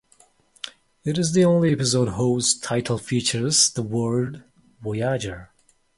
It 1.03 1.19
is 1.19 1.33
the 1.33 1.45
only 1.45 1.71
episode 1.73 2.13
whose 2.13 2.59
title 2.59 2.97
features 2.97 3.69
the 3.71 3.83
word 3.83 4.43
"Voyager". 4.81 5.51